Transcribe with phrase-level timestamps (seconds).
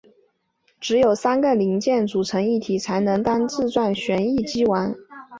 [0.79, 4.95] 只有三个零件组成一体才能当自转旋翼机玩。